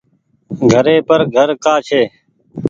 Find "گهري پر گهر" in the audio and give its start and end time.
0.71-1.49